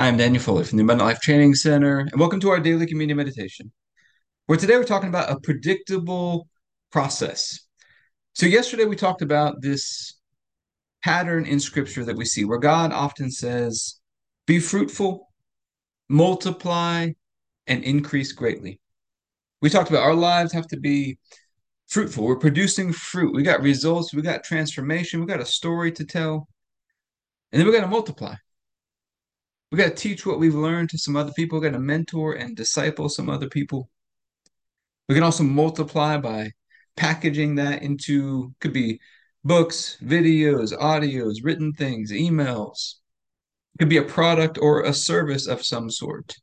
Hi, 0.00 0.08
I'm 0.08 0.16
Daniel 0.16 0.42
Foley 0.42 0.64
from 0.64 0.78
the 0.78 0.84
Abundant 0.84 1.08
Life 1.08 1.20
Training 1.20 1.54
Center, 1.54 1.98
and 1.98 2.18
welcome 2.18 2.40
to 2.40 2.48
our 2.48 2.58
daily 2.58 2.86
communion 2.86 3.18
meditation. 3.18 3.70
Where 4.46 4.56
today 4.56 4.78
we're 4.78 4.84
talking 4.84 5.10
about 5.10 5.30
a 5.30 5.38
predictable 5.38 6.48
process. 6.90 7.66
So, 8.32 8.46
yesterday 8.46 8.86
we 8.86 8.96
talked 8.96 9.20
about 9.20 9.60
this 9.60 10.18
pattern 11.04 11.44
in 11.44 11.60
scripture 11.60 12.02
that 12.06 12.16
we 12.16 12.24
see 12.24 12.46
where 12.46 12.58
God 12.58 12.94
often 12.94 13.30
says, 13.30 14.00
Be 14.46 14.58
fruitful, 14.58 15.28
multiply, 16.08 17.10
and 17.66 17.84
increase 17.84 18.32
greatly. 18.32 18.80
We 19.60 19.68
talked 19.68 19.90
about 19.90 20.04
our 20.04 20.14
lives 20.14 20.54
have 20.54 20.68
to 20.68 20.80
be 20.80 21.18
fruitful. 21.88 22.24
We're 22.24 22.36
producing 22.36 22.94
fruit. 22.94 23.34
We 23.34 23.42
got 23.42 23.60
results, 23.60 24.14
we 24.14 24.22
got 24.22 24.44
transformation, 24.44 25.20
we 25.20 25.26
got 25.26 25.40
a 25.40 25.44
story 25.44 25.92
to 25.92 26.06
tell, 26.06 26.48
and 27.52 27.60
then 27.60 27.66
we 27.66 27.74
got 27.74 27.82
to 27.82 27.86
multiply. 27.86 28.36
We 29.70 29.78
got 29.78 29.90
to 29.90 29.94
teach 29.94 30.26
what 30.26 30.38
we've 30.38 30.54
learned 30.54 30.90
to 30.90 30.98
some 30.98 31.16
other 31.16 31.32
people. 31.32 31.60
We 31.60 31.68
got 31.68 31.74
to 31.74 31.80
mentor 31.80 32.34
and 32.34 32.56
disciple 32.56 33.08
some 33.08 33.30
other 33.30 33.48
people. 33.48 33.88
We 35.08 35.14
can 35.14 35.24
also 35.24 35.44
multiply 35.44 36.16
by 36.16 36.52
packaging 36.96 37.56
that 37.56 37.82
into 37.82 38.52
could 38.60 38.72
be 38.72 39.00
books, 39.44 39.96
videos, 40.02 40.76
audios, 40.76 41.36
written 41.42 41.72
things, 41.72 42.12
emails. 42.12 42.96
It 43.74 43.78
could 43.78 43.88
be 43.88 43.96
a 43.96 44.02
product 44.02 44.58
or 44.60 44.82
a 44.82 44.92
service 44.92 45.46
of 45.46 45.64
some 45.64 45.90
sort 45.90 46.36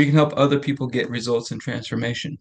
you 0.00 0.06
can 0.06 0.14
help 0.14 0.32
other 0.36 0.58
people 0.58 0.86
get 0.86 1.10
results 1.10 1.50
and 1.50 1.60
transformation. 1.60 2.38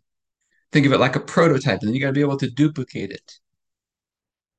Think 0.72 0.86
of 0.86 0.94
it 0.94 1.00
like 1.00 1.16
a 1.16 1.20
prototype, 1.20 1.80
and 1.82 1.88
then 1.88 1.96
you 1.96 2.02
got 2.02 2.08
to 2.08 2.14
be 2.14 2.22
able 2.22 2.38
to 2.38 2.50
duplicate 2.50 3.12
it. 3.12 3.40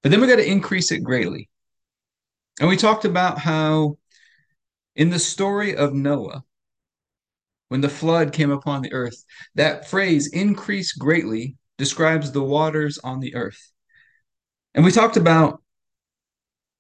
But 0.03 0.11
then 0.11 0.21
we 0.21 0.27
got 0.27 0.37
to 0.37 0.51
increase 0.51 0.93
it 0.93 1.03
greatly. 1.03 1.49
And 2.61 2.69
we 2.69 2.77
talked 2.77 3.05
about 3.05 3.39
how 3.39 3.97
in 4.95 5.11
the 5.11 5.19
story 5.19 5.75
of 5.75 5.95
Noah, 5.95 6.45
when 7.69 7.81
the 7.81 7.89
flood 7.89 8.33
came 8.33 8.51
upon 8.51 8.83
the 8.83 8.93
earth, 8.93 9.25
that 9.55 9.89
phrase, 9.89 10.29
increase 10.33 10.93
greatly, 10.93 11.57
describes 11.79 12.31
the 12.31 12.43
waters 12.43 12.99
on 13.03 13.21
the 13.21 13.35
earth. 13.35 13.73
And 14.75 14.85
we 14.85 14.93
talked 14.93 15.17
about 15.17 15.63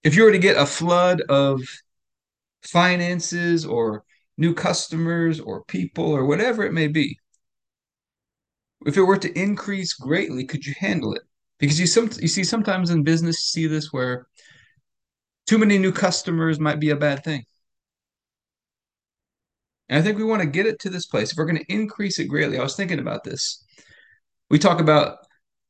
if 0.04 0.16
you 0.16 0.24
were 0.24 0.32
to 0.32 0.38
get 0.38 0.56
a 0.56 0.66
flood 0.66 1.22
of 1.22 1.62
finances 2.62 3.64
or 3.64 4.04
new 4.36 4.54
customers 4.54 5.40
or 5.40 5.64
people 5.64 6.04
or 6.04 6.24
whatever 6.24 6.64
it 6.64 6.72
may 6.72 6.88
be, 6.88 7.18
if 8.84 8.96
it 8.96 9.02
were 9.02 9.18
to 9.18 9.38
increase 9.38 9.92
greatly, 9.92 10.44
could 10.44 10.66
you 10.66 10.74
handle 10.78 11.14
it? 11.14 11.22
Because 11.58 11.78
you 11.78 11.86
some 11.86 12.10
you 12.20 12.28
see 12.28 12.44
sometimes 12.44 12.90
in 12.90 13.04
business 13.04 13.36
you 13.36 13.62
see 13.62 13.66
this 13.68 13.92
where 13.92 14.26
too 15.46 15.58
many 15.58 15.78
new 15.78 15.92
customers 15.92 16.58
might 16.58 16.80
be 16.80 16.90
a 16.90 16.96
bad 16.96 17.22
thing. 17.22 17.44
And 19.92 19.98
I 19.98 20.02
think 20.02 20.16
we 20.16 20.24
want 20.24 20.40
to 20.40 20.48
get 20.48 20.64
it 20.64 20.78
to 20.80 20.88
this 20.88 21.04
place. 21.04 21.32
If 21.32 21.36
we're 21.36 21.44
going 21.44 21.62
to 21.62 21.70
increase 21.70 22.18
it 22.18 22.24
greatly, 22.24 22.58
I 22.58 22.62
was 22.62 22.74
thinking 22.74 22.98
about 22.98 23.24
this. 23.24 23.62
We 24.48 24.58
talk 24.58 24.80
about 24.80 25.18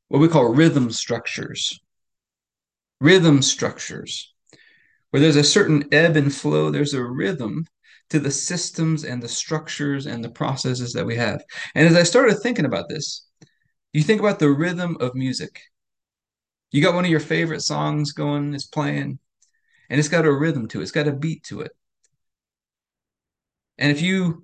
what 0.07 0.19
we 0.19 0.29
call 0.29 0.45
rhythm 0.45 0.91
structures. 0.91 1.77
Rhythm 3.01 3.41
structures, 3.41 4.33
where 5.09 5.19
there's 5.19 5.35
a 5.35 5.43
certain 5.43 5.89
ebb 5.91 6.15
and 6.15 6.33
flow, 6.33 6.71
there's 6.71 6.93
a 6.93 7.03
rhythm 7.03 7.65
to 8.11 8.19
the 8.21 8.31
systems 8.31 9.03
and 9.03 9.21
the 9.21 9.27
structures 9.27 10.05
and 10.05 10.23
the 10.23 10.29
processes 10.29 10.93
that 10.93 11.05
we 11.05 11.17
have. 11.17 11.43
And 11.75 11.85
as 11.85 11.97
I 11.97 12.03
started 12.03 12.35
thinking 12.35 12.63
about 12.63 12.87
this, 12.87 13.27
you 13.91 14.03
think 14.03 14.21
about 14.21 14.39
the 14.39 14.51
rhythm 14.51 14.95
of 15.01 15.15
music. 15.15 15.59
You 16.71 16.81
got 16.81 16.95
one 16.95 17.03
of 17.03 17.11
your 17.11 17.19
favorite 17.19 17.61
songs 17.61 18.13
going, 18.13 18.53
it's 18.53 18.67
playing, 18.67 19.19
and 19.89 19.99
it's 19.99 20.07
got 20.07 20.25
a 20.25 20.31
rhythm 20.31 20.69
to 20.69 20.79
it, 20.79 20.83
it's 20.83 20.91
got 20.91 21.09
a 21.09 21.11
beat 21.11 21.43
to 21.43 21.59
it. 21.59 21.73
And 23.77 23.91
if 23.91 24.01
you 24.01 24.43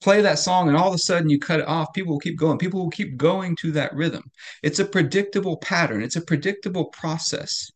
play 0.00 0.20
that 0.22 0.38
song 0.38 0.68
and 0.68 0.76
all 0.76 0.88
of 0.88 0.94
a 0.94 0.98
sudden 0.98 1.30
you 1.30 1.38
cut 1.38 1.60
it 1.60 1.68
off, 1.68 1.92
people 1.92 2.12
will 2.12 2.20
keep 2.20 2.38
going. 2.38 2.58
People 2.58 2.80
will 2.80 2.90
keep 2.90 3.16
going 3.16 3.56
to 3.56 3.72
that 3.72 3.94
rhythm. 3.94 4.22
It's 4.62 4.78
a 4.78 4.84
predictable 4.84 5.56
pattern, 5.58 6.02
it's 6.02 6.16
a 6.16 6.20
predictable 6.20 6.86
process. 6.86 7.70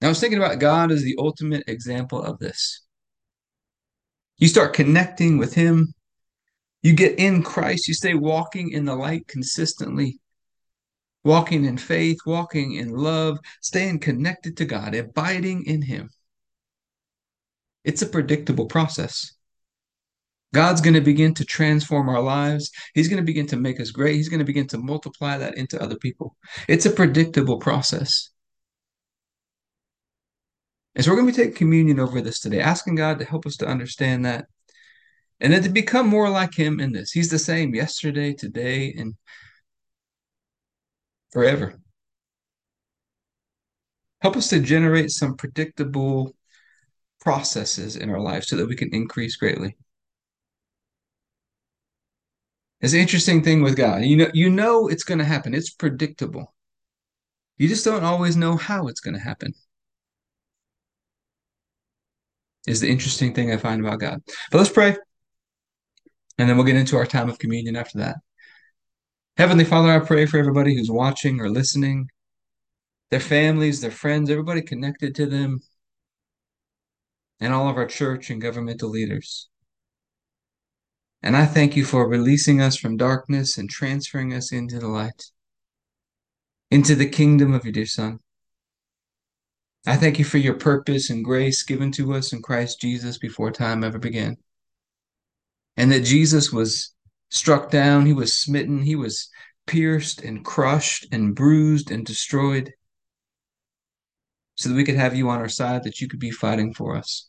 Now, 0.00 0.08
I 0.08 0.10
was 0.10 0.20
thinking 0.20 0.38
about 0.38 0.58
God 0.58 0.90
as 0.90 1.02
the 1.02 1.14
ultimate 1.18 1.62
example 1.68 2.20
of 2.20 2.40
this. 2.40 2.80
You 4.38 4.48
start 4.48 4.74
connecting 4.74 5.38
with 5.38 5.54
Him, 5.54 5.94
you 6.82 6.94
get 6.94 7.20
in 7.20 7.44
Christ, 7.44 7.86
you 7.86 7.94
stay 7.94 8.14
walking 8.14 8.70
in 8.70 8.84
the 8.84 8.96
light 8.96 9.28
consistently, 9.28 10.18
walking 11.22 11.64
in 11.64 11.78
faith, 11.78 12.18
walking 12.26 12.72
in 12.72 12.90
love, 12.90 13.38
staying 13.60 14.00
connected 14.00 14.56
to 14.56 14.64
God, 14.64 14.96
abiding 14.96 15.66
in 15.66 15.82
Him. 15.82 16.10
It's 17.84 18.02
a 18.02 18.06
predictable 18.06 18.66
process. 18.66 19.32
God's 20.54 20.82
going 20.82 20.94
to 20.94 21.00
begin 21.00 21.32
to 21.34 21.44
transform 21.44 22.08
our 22.08 22.20
lives. 22.20 22.70
He's 22.94 23.08
going 23.08 23.20
to 23.20 23.26
begin 23.26 23.46
to 23.48 23.56
make 23.56 23.80
us 23.80 23.90
great. 23.90 24.16
He's 24.16 24.28
going 24.28 24.40
to 24.40 24.44
begin 24.44 24.66
to 24.68 24.78
multiply 24.78 25.38
that 25.38 25.56
into 25.56 25.82
other 25.82 25.96
people. 25.96 26.36
It's 26.68 26.84
a 26.84 26.90
predictable 26.90 27.58
process. 27.58 28.30
And 30.94 31.04
so 31.04 31.10
we're 31.10 31.16
going 31.16 31.32
to 31.32 31.32
be 31.32 31.44
taking 31.44 31.56
communion 31.56 31.98
over 31.98 32.20
this 32.20 32.38
today, 32.38 32.60
asking 32.60 32.96
God 32.96 33.18
to 33.18 33.24
help 33.24 33.46
us 33.46 33.56
to 33.58 33.66
understand 33.66 34.26
that 34.26 34.46
and 35.40 35.52
then 35.52 35.62
to 35.62 35.70
become 35.70 36.06
more 36.06 36.28
like 36.28 36.54
Him 36.54 36.80
in 36.80 36.92
this. 36.92 37.12
He's 37.12 37.30
the 37.30 37.38
same 37.38 37.74
yesterday, 37.74 38.34
today, 38.34 38.94
and 38.96 39.14
forever. 41.32 41.80
Help 44.20 44.36
us 44.36 44.48
to 44.48 44.60
generate 44.60 45.10
some 45.10 45.34
predictable 45.34 46.34
processes 47.22 47.96
in 47.96 48.10
our 48.10 48.20
lives 48.20 48.48
so 48.48 48.56
that 48.56 48.68
we 48.68 48.76
can 48.76 48.92
increase 48.92 49.36
greatly. 49.36 49.76
It's 52.80 52.92
an 52.92 52.98
interesting 52.98 53.42
thing 53.42 53.62
with 53.62 53.76
God. 53.76 54.02
You 54.02 54.16
know, 54.16 54.30
you 54.34 54.50
know 54.50 54.88
it's 54.88 55.04
going 55.04 55.18
to 55.18 55.24
happen. 55.24 55.54
It's 55.54 55.70
predictable. 55.70 56.52
You 57.56 57.68
just 57.68 57.84
don't 57.84 58.02
always 58.02 58.36
know 58.36 58.56
how 58.56 58.88
it's 58.88 59.00
going 59.00 59.14
to 59.14 59.20
happen. 59.20 59.54
Is 62.66 62.80
the 62.80 62.90
interesting 62.90 63.34
thing 63.34 63.52
I 63.52 63.56
find 63.56 63.84
about 63.84 64.00
God. 64.00 64.20
But 64.50 64.58
let's 64.58 64.70
pray. 64.70 64.96
And 66.38 66.48
then 66.48 66.56
we'll 66.56 66.66
get 66.66 66.76
into 66.76 66.96
our 66.96 67.06
time 67.06 67.28
of 67.28 67.38
communion 67.38 67.76
after 67.76 67.98
that. 67.98 68.16
Heavenly 69.36 69.64
Father, 69.64 69.90
I 69.90 70.00
pray 70.00 70.26
for 70.26 70.38
everybody 70.38 70.74
who's 70.74 70.90
watching 70.90 71.40
or 71.40 71.48
listening, 71.48 72.08
their 73.10 73.20
families, 73.20 73.80
their 73.80 73.90
friends, 73.90 74.28
everybody 74.28 74.60
connected 74.60 75.14
to 75.16 75.26
them, 75.26 75.60
and 77.42 77.52
all 77.52 77.68
of 77.68 77.76
our 77.76 77.86
church 77.86 78.30
and 78.30 78.40
governmental 78.40 78.88
leaders. 78.88 79.48
And 81.24 81.36
I 81.36 81.44
thank 81.44 81.74
you 81.74 81.84
for 81.84 82.08
releasing 82.08 82.60
us 82.60 82.76
from 82.76 82.96
darkness 82.96 83.58
and 83.58 83.68
transferring 83.68 84.32
us 84.32 84.52
into 84.52 84.78
the 84.78 84.86
light, 84.86 85.24
into 86.70 86.94
the 86.94 87.08
kingdom 87.08 87.52
of 87.52 87.64
your 87.64 87.72
dear 87.72 87.86
Son. 87.86 88.20
I 89.84 89.96
thank 89.96 90.20
you 90.20 90.24
for 90.24 90.38
your 90.38 90.54
purpose 90.54 91.10
and 91.10 91.24
grace 91.24 91.64
given 91.64 91.90
to 91.92 92.14
us 92.14 92.32
in 92.32 92.42
Christ 92.42 92.80
Jesus 92.80 93.18
before 93.18 93.50
time 93.50 93.82
ever 93.82 93.98
began. 93.98 94.36
And 95.76 95.90
that 95.90 96.04
Jesus 96.04 96.52
was 96.52 96.94
struck 97.28 97.72
down, 97.72 98.06
he 98.06 98.12
was 98.12 98.40
smitten, 98.40 98.82
he 98.82 98.94
was 98.94 99.28
pierced 99.66 100.22
and 100.22 100.44
crushed 100.44 101.08
and 101.10 101.34
bruised 101.34 101.90
and 101.90 102.06
destroyed 102.06 102.72
so 104.54 104.68
that 104.68 104.76
we 104.76 104.84
could 104.84 104.94
have 104.94 105.16
you 105.16 105.28
on 105.28 105.40
our 105.40 105.48
side, 105.48 105.82
that 105.82 106.00
you 106.00 106.06
could 106.06 106.20
be 106.20 106.30
fighting 106.30 106.72
for 106.72 106.96
us. 106.96 107.28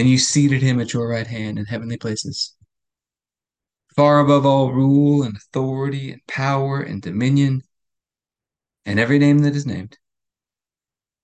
and 0.00 0.08
you 0.08 0.16
seated 0.16 0.62
him 0.62 0.80
at 0.80 0.94
your 0.94 1.06
right 1.06 1.26
hand 1.26 1.58
in 1.58 1.66
heavenly 1.66 1.98
places 1.98 2.56
far 3.94 4.20
above 4.20 4.46
all 4.46 4.72
rule 4.72 5.22
and 5.22 5.36
authority 5.36 6.10
and 6.10 6.26
power 6.26 6.80
and 6.80 7.02
dominion 7.02 7.60
and 8.86 8.98
every 8.98 9.18
name 9.18 9.40
that 9.40 9.54
is 9.54 9.66
named, 9.66 9.98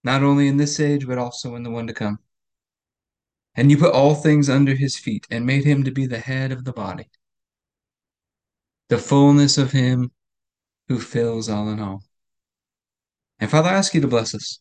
not 0.05 0.23
only 0.23 0.47
in 0.47 0.59
this 0.59 0.79
age, 0.79 1.07
but 1.07 1.17
also 1.17 1.55
in 1.55 1.63
the 1.63 1.71
one 1.71 1.87
to 1.87 1.95
come. 1.95 2.19
And 3.55 3.71
you 3.71 3.79
put 3.79 3.95
all 3.95 4.15
things 4.15 4.51
under 4.51 4.75
his 4.75 4.99
feet 4.99 5.27
and 5.31 5.47
made 5.47 5.65
him 5.65 5.83
to 5.85 5.91
be 5.91 6.05
the 6.05 6.19
head 6.19 6.53
of 6.53 6.65
the 6.65 6.73
body, 6.75 7.09
the 8.91 8.99
fullness 8.99 9.57
of 9.57 9.73
him 9.73 10.11
who 10.89 10.99
fills 10.99 11.49
all 11.49 11.71
in 11.71 11.81
all. 11.81 12.03
And 13.39 13.51
Father, 13.51 13.71
I 13.71 13.79
ask 13.79 13.95
you 13.95 14.03
to 14.03 14.07
bless 14.07 14.35
us. 14.35 14.61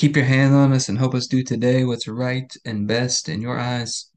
Keep 0.00 0.16
your 0.16 0.24
hand 0.24 0.54
on 0.54 0.72
us 0.72 0.88
and 0.88 0.96
help 0.96 1.14
us 1.14 1.26
do 1.26 1.42
today 1.42 1.84
what's 1.84 2.08
right 2.08 2.50
and 2.64 2.88
best 2.88 3.28
in 3.28 3.42
your 3.42 3.58
eyes. 3.58 4.10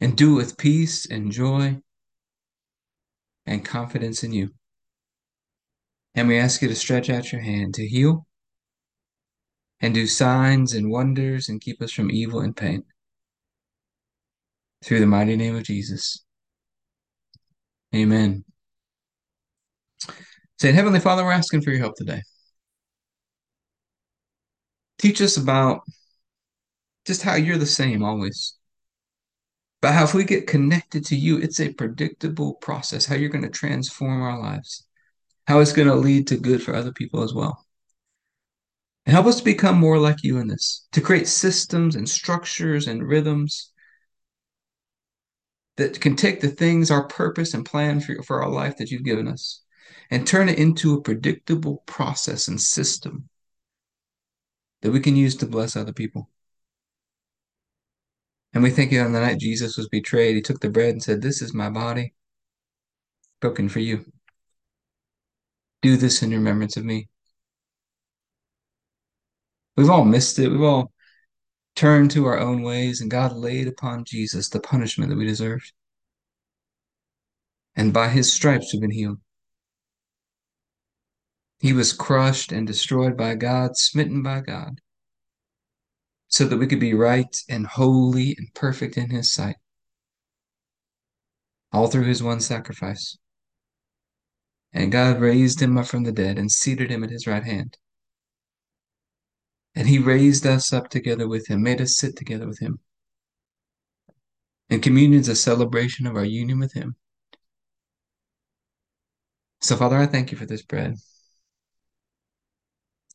And 0.00 0.16
do 0.16 0.34
it 0.34 0.36
with 0.36 0.56
peace 0.56 1.04
and 1.04 1.32
joy 1.32 1.80
and 3.44 3.64
confidence 3.64 4.22
in 4.22 4.32
you. 4.32 4.50
And 6.14 6.28
we 6.28 6.38
ask 6.38 6.62
you 6.62 6.68
to 6.68 6.76
stretch 6.76 7.10
out 7.10 7.32
your 7.32 7.40
hand 7.40 7.74
to 7.74 7.88
heal 7.88 8.24
and 9.80 9.94
do 9.94 10.06
signs 10.06 10.74
and 10.74 10.92
wonders 10.92 11.48
and 11.48 11.60
keep 11.60 11.82
us 11.82 11.90
from 11.90 12.12
evil 12.12 12.38
and 12.38 12.56
pain. 12.56 12.84
Through 14.84 15.00
the 15.00 15.06
mighty 15.06 15.34
name 15.34 15.56
of 15.56 15.64
Jesus. 15.64 16.24
Amen. 17.92 18.44
Say, 20.60 20.70
Heavenly 20.70 21.00
Father, 21.00 21.24
we're 21.24 21.32
asking 21.32 21.62
for 21.62 21.70
your 21.70 21.80
help 21.80 21.96
today. 21.96 22.22
Teach 25.02 25.20
us 25.20 25.36
about 25.36 25.82
just 27.06 27.22
how 27.22 27.34
you're 27.34 27.58
the 27.58 27.66
same 27.66 28.04
always. 28.04 28.54
But 29.80 29.94
how 29.94 30.04
if 30.04 30.14
we 30.14 30.22
get 30.22 30.46
connected 30.46 31.04
to 31.06 31.16
you, 31.16 31.38
it's 31.38 31.58
a 31.58 31.72
predictable 31.72 32.54
process, 32.54 33.04
how 33.04 33.16
you're 33.16 33.28
going 33.28 33.42
to 33.42 33.50
transform 33.50 34.22
our 34.22 34.40
lives, 34.40 34.86
how 35.48 35.58
it's 35.58 35.72
going 35.72 35.88
to 35.88 35.96
lead 35.96 36.28
to 36.28 36.36
good 36.36 36.62
for 36.62 36.72
other 36.72 36.92
people 36.92 37.24
as 37.24 37.34
well. 37.34 37.66
And 39.04 39.12
help 39.12 39.26
us 39.26 39.38
to 39.38 39.44
become 39.44 39.76
more 39.76 39.98
like 39.98 40.22
you 40.22 40.38
in 40.38 40.46
this, 40.46 40.86
to 40.92 41.00
create 41.00 41.26
systems 41.26 41.96
and 41.96 42.08
structures 42.08 42.86
and 42.86 43.02
rhythms 43.02 43.72
that 45.78 46.00
can 46.00 46.14
take 46.14 46.40
the 46.40 46.48
things, 46.48 46.92
our 46.92 47.08
purpose 47.08 47.54
and 47.54 47.66
plan 47.66 47.98
for, 47.98 48.22
for 48.22 48.40
our 48.40 48.50
life 48.50 48.76
that 48.76 48.92
you've 48.92 49.02
given 49.02 49.26
us, 49.26 49.62
and 50.12 50.28
turn 50.28 50.48
it 50.48 50.60
into 50.60 50.94
a 50.94 51.02
predictable 51.02 51.82
process 51.86 52.46
and 52.46 52.60
system 52.60 53.28
that 54.82 54.90
we 54.90 55.00
can 55.00 55.16
use 55.16 55.36
to 55.36 55.46
bless 55.46 55.76
other 55.76 55.92
people. 55.92 56.28
And 58.52 58.62
we 58.62 58.70
think 58.70 58.92
on 58.92 59.12
the 59.12 59.20
night 59.20 59.38
Jesus 59.38 59.76
was 59.76 59.88
betrayed, 59.88 60.36
he 60.36 60.42
took 60.42 60.60
the 60.60 60.68
bread 60.68 60.90
and 60.90 61.02
said, 61.02 61.22
This 61.22 61.40
is 61.40 61.54
my 61.54 61.70
body 61.70 62.12
broken 63.40 63.68
for 63.68 63.80
you. 63.80 64.04
Do 65.80 65.96
this 65.96 66.22
in 66.22 66.30
remembrance 66.30 66.76
of 66.76 66.84
me. 66.84 67.08
We've 69.76 69.90
all 69.90 70.04
missed 70.04 70.38
it. 70.38 70.48
We've 70.48 70.62
all 70.62 70.92
turned 71.74 72.10
to 72.12 72.26
our 72.26 72.38
own 72.38 72.62
ways, 72.62 73.00
and 73.00 73.10
God 73.10 73.32
laid 73.32 73.66
upon 73.66 74.04
Jesus 74.04 74.48
the 74.48 74.60
punishment 74.60 75.10
that 75.10 75.16
we 75.16 75.26
deserved. 75.26 75.72
And 77.74 77.92
by 77.92 78.08
his 78.08 78.32
stripes 78.32 78.72
we've 78.72 78.82
been 78.82 78.90
healed. 78.90 79.18
He 81.62 81.72
was 81.72 81.92
crushed 81.92 82.50
and 82.50 82.66
destroyed 82.66 83.16
by 83.16 83.36
God, 83.36 83.76
smitten 83.76 84.20
by 84.20 84.40
God, 84.40 84.80
so 86.26 86.44
that 86.44 86.56
we 86.56 86.66
could 86.66 86.80
be 86.80 86.92
right 86.92 87.36
and 87.48 87.64
holy 87.68 88.34
and 88.36 88.52
perfect 88.52 88.98
in 88.98 89.10
his 89.10 89.32
sight. 89.32 89.54
All 91.70 91.86
through 91.86 92.06
his 92.06 92.20
one 92.20 92.40
sacrifice. 92.40 93.16
And 94.72 94.90
God 94.90 95.20
raised 95.20 95.62
him 95.62 95.78
up 95.78 95.86
from 95.86 96.02
the 96.02 96.10
dead 96.10 96.36
and 96.36 96.50
seated 96.50 96.90
him 96.90 97.04
at 97.04 97.10
his 97.10 97.28
right 97.28 97.44
hand. 97.44 97.78
And 99.76 99.86
he 99.86 100.00
raised 100.00 100.44
us 100.44 100.72
up 100.72 100.88
together 100.88 101.28
with 101.28 101.46
him, 101.46 101.62
made 101.62 101.80
us 101.80 101.96
sit 101.96 102.16
together 102.16 102.48
with 102.48 102.58
him. 102.58 102.80
And 104.68 104.82
communion 104.82 105.20
is 105.20 105.28
a 105.28 105.36
celebration 105.36 106.08
of 106.08 106.16
our 106.16 106.24
union 106.24 106.58
with 106.58 106.72
him. 106.72 106.96
So, 109.60 109.76
Father, 109.76 109.96
I 109.96 110.06
thank 110.06 110.32
you 110.32 110.36
for 110.36 110.44
this 110.46 110.62
bread 110.62 110.96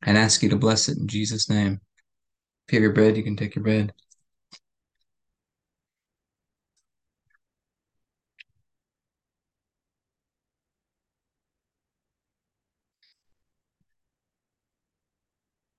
and 0.04 0.18
ask 0.18 0.44
you 0.44 0.50
to 0.50 0.56
bless 0.56 0.90
it 0.90 0.98
in 0.98 1.08
Jesus' 1.08 1.50
name. 1.50 1.82
If 2.68 2.74
you 2.74 2.78
have 2.78 2.84
your 2.84 2.94
bread, 2.94 3.18
you 3.18 3.24
can 3.24 3.36
take 3.36 3.56
your 3.56 3.64
bread. 3.64 3.94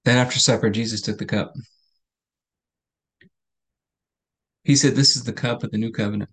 Then 0.05 0.17
after 0.17 0.39
supper, 0.39 0.71
Jesus 0.71 1.03
took 1.03 1.19
the 1.19 1.27
cup. 1.27 1.53
He 4.65 4.75
said, 4.75 4.95
This 4.95 5.17
is 5.17 5.25
the 5.25 5.35
cup 5.35 5.63
of 5.63 5.71
the 5.71 5.77
new 5.77 5.93
covenant. 5.93 6.31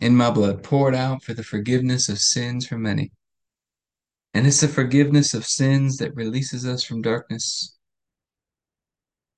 In 0.00 0.14
my 0.14 0.30
blood, 0.30 0.62
poured 0.62 0.94
out 0.94 1.22
for 1.22 1.34
the 1.34 1.42
forgiveness 1.42 2.08
of 2.08 2.18
sins 2.18 2.66
for 2.66 2.76
many. 2.76 3.12
And 4.34 4.46
it's 4.46 4.60
the 4.60 4.68
forgiveness 4.68 5.34
of 5.34 5.46
sins 5.46 5.96
that 5.98 6.14
releases 6.14 6.66
us 6.66 6.84
from 6.84 7.02
darkness 7.02 7.76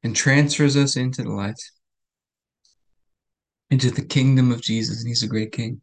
and 0.03 0.17
transfers 0.17 0.77
us 0.77 0.97
into 0.97 1.23
the 1.23 1.31
light, 1.31 1.61
into 3.71 3.91
the 3.91 4.05
kingdom 4.05 4.51
of 4.51 4.61
Jesus. 4.61 5.01
And 5.01 5.09
He's 5.09 5.23
a 5.23 5.29
great 5.29 5.53
King. 5.53 5.81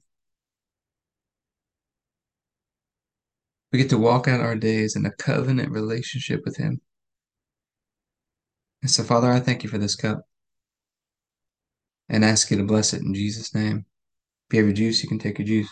We 3.71 3.79
get 3.79 3.89
to 3.89 3.97
walk 3.97 4.27
out 4.27 4.39
our 4.39 4.55
days 4.55 4.95
in 4.95 5.05
a 5.05 5.11
covenant 5.11 5.71
relationship 5.71 6.43
with 6.45 6.57
Him. 6.57 6.81
And 8.81 8.91
so, 8.91 9.03
Father, 9.03 9.31
I 9.31 9.39
thank 9.39 9.63
you 9.63 9.69
for 9.69 9.77
this 9.77 9.95
cup 9.95 10.21
and 12.09 12.23
ask 12.23 12.49
you 12.51 12.57
to 12.57 12.63
bless 12.63 12.93
it 12.93 13.01
in 13.01 13.13
Jesus' 13.13 13.53
name. 13.53 13.85
If 14.49 14.53
you 14.53 14.59
have 14.59 14.67
your 14.67 14.75
juice, 14.75 15.03
you 15.03 15.09
can 15.09 15.19
take 15.19 15.39
your 15.39 15.47
juice. 15.47 15.69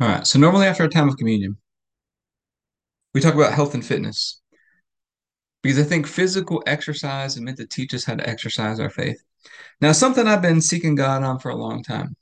All 0.00 0.06
right, 0.08 0.26
so 0.26 0.38
normally 0.38 0.66
after 0.66 0.84
a 0.84 0.88
time 0.88 1.08
of 1.08 1.16
communion, 1.16 1.56
we 3.14 3.20
talk 3.20 3.34
about 3.34 3.52
health 3.52 3.74
and 3.74 3.84
fitness 3.84 4.40
because 5.62 5.78
I 5.78 5.82
think 5.82 6.06
physical 6.06 6.62
exercise 6.66 7.34
is 7.34 7.40
meant 7.40 7.56
to 7.56 7.66
teach 7.66 7.92
us 7.94 8.04
how 8.04 8.14
to 8.14 8.28
exercise 8.28 8.78
our 8.78 8.90
faith. 8.90 9.20
Now, 9.80 9.90
something 9.92 10.26
I've 10.26 10.42
been 10.42 10.60
seeking 10.60 10.94
God 10.94 11.24
on 11.24 11.40
for 11.40 11.50
a 11.50 11.56
long 11.56 11.82
time 11.82 12.14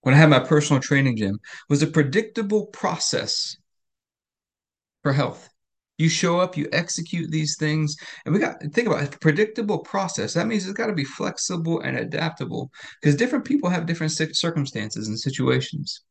when 0.00 0.14
I 0.14 0.18
had 0.18 0.30
my 0.30 0.40
personal 0.40 0.82
training 0.82 1.16
gym 1.18 1.38
was 1.68 1.82
a 1.82 1.86
predictable 1.86 2.66
process 2.66 3.56
for 5.02 5.12
health. 5.12 5.48
You 5.98 6.08
show 6.08 6.40
up, 6.40 6.56
you 6.56 6.66
execute 6.72 7.30
these 7.30 7.56
things, 7.58 7.94
and 8.24 8.34
we 8.34 8.40
got 8.40 8.60
think 8.72 8.88
about 8.88 9.04
it, 9.04 9.20
predictable 9.20 9.78
process. 9.78 10.34
That 10.34 10.46
means 10.46 10.64
it's 10.64 10.72
got 10.72 10.86
to 10.86 10.94
be 10.94 11.04
flexible 11.04 11.80
and 11.80 11.96
adaptable 11.96 12.70
because 13.00 13.14
different 13.14 13.44
people 13.44 13.70
have 13.70 13.86
different 13.86 14.12
circumstances 14.12 15.08
and 15.08 15.20
situations. 15.20 16.02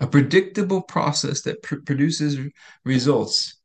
A 0.00 0.06
predictable 0.06 0.82
process 0.82 1.42
that 1.42 1.62
pr 1.62 1.76
produces 1.76 2.38
results 2.84 3.56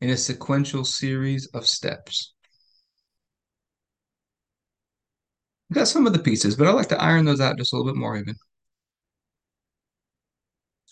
in 0.00 0.10
a 0.10 0.16
sequential 0.16 0.84
series 0.84 1.46
of 1.46 1.66
steps. 1.66 2.34
We've 5.68 5.76
got 5.76 5.88
some 5.88 6.06
of 6.06 6.12
the 6.12 6.18
pieces, 6.18 6.56
but 6.56 6.66
I'd 6.68 6.74
like 6.74 6.88
to 6.88 7.02
iron 7.02 7.24
those 7.24 7.40
out 7.40 7.58
just 7.58 7.72
a 7.72 7.76
little 7.76 7.92
bit 7.92 7.98
more 7.98 8.16
even. 8.16 8.36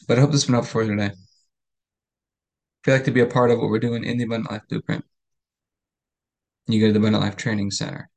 But 0.08 0.18
I 0.18 0.20
hope 0.20 0.32
this 0.32 0.48
went 0.48 0.62
up 0.62 0.68
for 0.68 0.82
you 0.82 0.90
today. 0.90 1.06
If 1.06 2.86
you'd 2.86 2.92
like 2.92 3.04
to 3.04 3.10
be 3.10 3.20
a 3.20 3.26
part 3.26 3.50
of 3.50 3.58
what 3.58 3.70
we're 3.70 3.78
doing 3.78 4.04
in 4.04 4.18
the 4.18 4.24
Abundant 4.24 4.50
Life 4.50 4.62
Blueprint, 4.68 5.04
you 6.66 6.80
go 6.80 6.88
to 6.88 6.92
the 6.92 6.98
Abundant 6.98 7.24
Life 7.24 7.36
Training 7.36 7.70
Center.com. 7.70 8.08